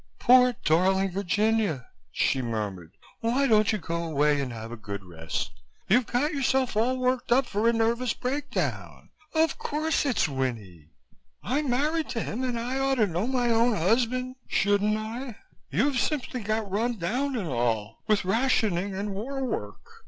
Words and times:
"Poor, 0.17 0.55
darling 0.65 1.11
Virginia," 1.11 1.85
she 2.11 2.41
murmured, 2.41 2.97
"why 3.19 3.45
don't 3.45 3.71
you 3.71 3.77
go 3.77 4.03
away 4.03 4.41
and 4.41 4.51
have 4.51 4.71
a 4.71 4.75
good 4.75 5.03
rest? 5.03 5.51
You've 5.87 6.07
got 6.07 6.33
yourself 6.33 6.75
all 6.75 6.97
worked 6.97 7.31
up 7.31 7.45
for 7.45 7.69
a 7.69 7.71
nervous 7.71 8.11
breakdown. 8.15 9.11
Of 9.35 9.59
course 9.59 10.03
it's 10.07 10.27
Winnie. 10.27 10.89
I'm 11.43 11.69
married 11.69 12.09
to 12.09 12.23
him 12.23 12.43
and 12.43 12.59
I 12.59 12.79
ought 12.79 12.95
to 12.95 13.05
know 13.05 13.27
my 13.27 13.51
own 13.51 13.75
husband, 13.75 14.37
shouldn't 14.47 14.97
I? 14.97 15.35
You've 15.69 15.99
simply 15.99 16.41
got 16.41 16.71
run 16.71 16.97
down 16.97 17.35
and 17.35 17.47
all, 17.47 18.01
with 18.07 18.25
rationing 18.25 18.95
and 18.95 19.13
war 19.13 19.45
work. 19.45 19.85